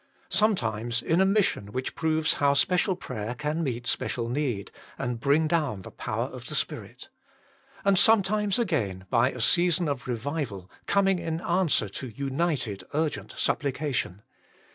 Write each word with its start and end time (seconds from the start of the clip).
Sometimes 0.29 1.03
in 1.03 1.21
a 1.21 1.27
mission 1.27 1.67
which 1.71 1.93
proves 1.93 2.33
how 2.41 2.55
special 2.55 2.95
prayer 2.95 3.35
can 3.35 3.61
meet 3.61 3.85
special 3.85 4.29
need, 4.29 4.71
and 4.97 5.19
bring 5.19 5.47
down 5.47 5.83
the 5.83 5.91
power 5.91 6.25
of 6.25 6.47
the 6.47 6.55
Spirit. 6.55 7.09
And 7.85 7.99
sometimes 7.99 8.57
again 8.57 9.05
by 9.11 9.29
a 9.29 9.39
season 9.39 9.87
of 9.87 10.07
revival 10.07 10.71
coming 10.87 11.19
in 11.19 11.39
answer 11.41 11.87
to 11.87 12.07
united 12.07 12.83
urgent 12.95 13.35
supplication. 13.37 14.23